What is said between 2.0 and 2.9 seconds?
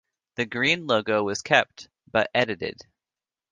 but edited.